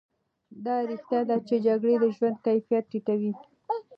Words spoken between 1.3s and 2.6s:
چې جګړې د ژوند